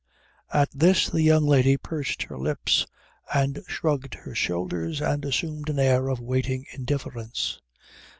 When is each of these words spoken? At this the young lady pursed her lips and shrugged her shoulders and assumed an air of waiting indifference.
At 0.51 0.69
this 0.73 1.05
the 1.11 1.21
young 1.21 1.45
lady 1.45 1.77
pursed 1.77 2.23
her 2.23 2.35
lips 2.39 2.87
and 3.35 3.61
shrugged 3.67 4.15
her 4.15 4.33
shoulders 4.33 4.99
and 4.99 5.23
assumed 5.23 5.69
an 5.69 5.77
air 5.77 6.07
of 6.07 6.19
waiting 6.19 6.65
indifference. 6.73 7.61